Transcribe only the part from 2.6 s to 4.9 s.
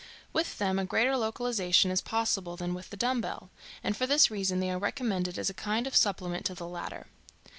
with the dumbbell, and for this reason they are